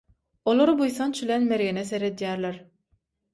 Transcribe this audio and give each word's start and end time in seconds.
Olar 0.53 0.71
buýsanç 0.79 1.21
bilen 1.25 1.45
mergene 1.51 1.85
seredýäler. 1.91 2.59